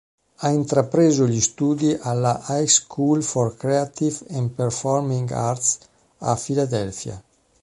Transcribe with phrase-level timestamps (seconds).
[0.37, 5.77] Ha intrapreso gli studi alla High School for Creative and Performing Arts
[6.17, 7.23] a Filadelfia.